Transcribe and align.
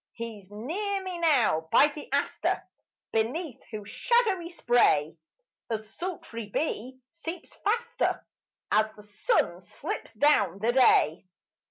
He's 0.13 0.49
near 0.49 1.03
me 1.03 1.19
now 1.19 1.67
by 1.71 1.85
the 1.89 2.11
aster, 2.11 2.63
Beneath 3.11 3.63
whose 3.65 3.89
shadowy 3.91 4.49
spray 4.49 5.15
A 5.69 5.77
sultry 5.77 6.47
bee 6.47 6.97
seeps 7.11 7.53
faster 7.57 8.25
As 8.71 8.91
the 8.93 9.03
sun 9.03 9.61
slips 9.61 10.11
down 10.15 10.57
the 10.57 10.71
day. 10.71 11.25